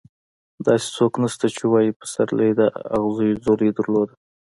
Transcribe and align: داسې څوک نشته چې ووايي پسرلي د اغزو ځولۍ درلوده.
داسې 0.65 0.87
څوک 0.97 1.13
نشته 1.23 1.45
چې 1.55 1.61
ووايي 1.65 1.91
پسرلي 1.99 2.49
د 2.59 2.61
اغزو 2.95 3.25
ځولۍ 3.43 3.69
درلوده. 3.73 4.13